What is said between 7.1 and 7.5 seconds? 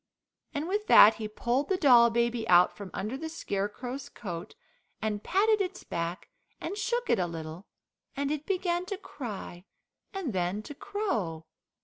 a